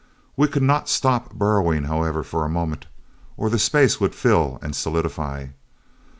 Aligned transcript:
We 0.35 0.47
could 0.47 0.63
not 0.63 0.89
stop 0.89 1.31
burrowing, 1.31 1.83
however, 1.83 2.23
for 2.23 2.43
a 2.43 2.49
moment, 2.49 2.87
or 3.37 3.51
the 3.51 3.59
space 3.59 3.99
would 3.99 4.15
fill 4.15 4.57
and 4.63 4.75
solidify. 4.75 5.49